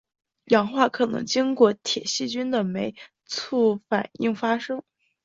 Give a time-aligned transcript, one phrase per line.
[0.45, 2.95] 氧化可能经由铁细菌的酶
[3.27, 4.81] 促反应发生。